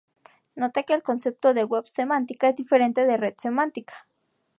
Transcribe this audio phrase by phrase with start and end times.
[0.55, 4.07] Note que el concepto de Web semántica es diferente de Red semántica.